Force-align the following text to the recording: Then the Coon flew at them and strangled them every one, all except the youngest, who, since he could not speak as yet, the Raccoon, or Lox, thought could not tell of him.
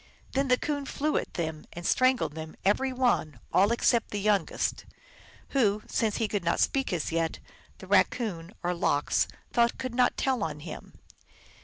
Then 0.31 0.47
the 0.47 0.57
Coon 0.57 0.87
flew 0.87 1.15
at 1.17 1.35
them 1.35 1.67
and 1.73 1.85
strangled 1.85 2.33
them 2.33 2.55
every 2.65 2.91
one, 2.91 3.39
all 3.53 3.71
except 3.71 4.09
the 4.09 4.19
youngest, 4.19 4.87
who, 5.49 5.83
since 5.85 6.15
he 6.17 6.27
could 6.27 6.43
not 6.43 6.59
speak 6.59 6.91
as 6.91 7.11
yet, 7.11 7.37
the 7.77 7.85
Raccoon, 7.85 8.51
or 8.63 8.73
Lox, 8.73 9.27
thought 9.53 9.77
could 9.77 9.93
not 9.93 10.17
tell 10.17 10.43
of 10.43 10.61
him. 10.61 10.93